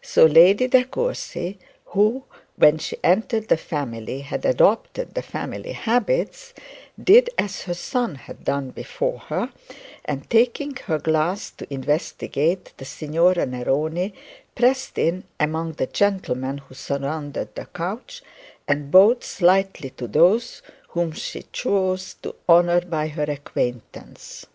[0.00, 2.24] So Lady De Courcy, who,
[2.56, 6.54] when she entered the family had adopted the family habits,
[6.98, 9.52] did as her son had done before her,
[10.06, 14.14] and taking her glass to investigate the Signora Neroni,
[14.54, 18.22] pressed in among the gentlemen who surrounded the couch,
[18.66, 24.46] and bowed slightly to those whom she chose to honour by her acquaintance.